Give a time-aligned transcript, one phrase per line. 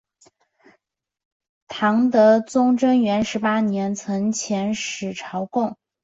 [1.67, 5.77] 唐德宗贞元十八年曾遣使朝贡。